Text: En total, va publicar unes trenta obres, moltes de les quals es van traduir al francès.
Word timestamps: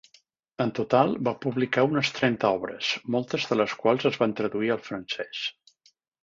En 0.63 0.69
total, 0.77 1.11
va 1.27 1.33
publicar 1.43 1.83
unes 1.89 2.09
trenta 2.19 2.51
obres, 2.61 2.89
moltes 3.17 3.45
de 3.51 3.59
les 3.61 3.77
quals 3.85 4.09
es 4.13 4.19
van 4.23 4.35
traduir 4.41 4.73
al 4.79 4.83
francès. 4.89 5.45